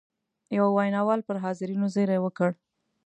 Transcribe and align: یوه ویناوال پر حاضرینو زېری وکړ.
یوه 0.57 0.69
ویناوال 0.77 1.19
پر 1.27 1.37
حاضرینو 1.43 1.87
زېری 1.95 2.19
وکړ. 2.21 2.49